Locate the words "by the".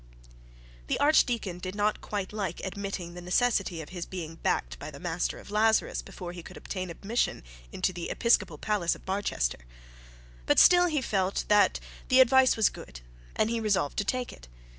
4.79-4.99